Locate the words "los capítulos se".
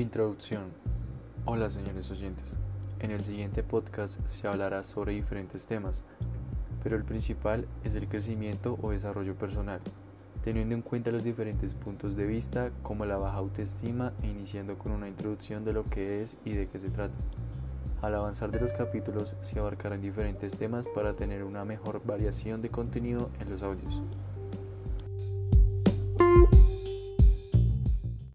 18.60-19.58